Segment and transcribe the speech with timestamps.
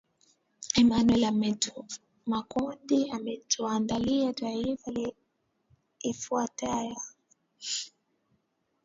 [0.75, 1.35] emanuel
[2.27, 4.91] makundi ametuandalia taifa
[6.01, 6.97] ifuatayo